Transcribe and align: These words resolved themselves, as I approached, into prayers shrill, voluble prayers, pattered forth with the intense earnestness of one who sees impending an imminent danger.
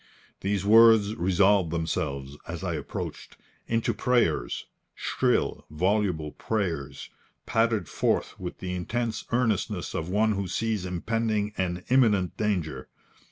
These 0.39 0.65
words 0.65 1.13
resolved 1.15 1.69
themselves, 1.69 2.35
as 2.47 2.63
I 2.63 2.73
approached, 2.73 3.37
into 3.67 3.93
prayers 3.93 4.65
shrill, 4.95 5.67
voluble 5.69 6.31
prayers, 6.31 7.11
pattered 7.45 7.87
forth 7.87 8.39
with 8.39 8.57
the 8.57 8.73
intense 8.73 9.25
earnestness 9.31 9.93
of 9.93 10.09
one 10.09 10.31
who 10.31 10.47
sees 10.47 10.87
impending 10.87 11.53
an 11.55 11.83
imminent 11.89 12.35
danger. 12.35 12.89